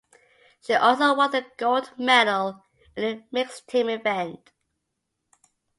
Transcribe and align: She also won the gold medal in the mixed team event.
She 0.61 0.73
also 0.73 1.13
won 1.13 1.29
the 1.29 1.45
gold 1.57 1.91
medal 1.95 2.65
in 2.95 3.03
the 3.19 3.23
mixed 3.31 3.67
team 3.67 3.87
event. 3.87 4.51